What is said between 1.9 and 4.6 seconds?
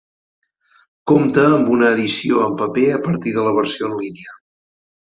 edició en paper a partir de la versió en línia.